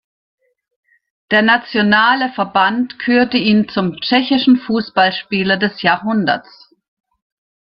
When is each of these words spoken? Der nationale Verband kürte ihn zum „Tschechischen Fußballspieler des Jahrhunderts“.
Der 1.29 1.43
nationale 1.43 2.31
Verband 2.33 2.97
kürte 2.97 3.37
ihn 3.37 3.69
zum 3.69 4.01
„Tschechischen 4.01 4.57
Fußballspieler 4.57 5.57
des 5.57 5.83
Jahrhunderts“. 5.83 6.73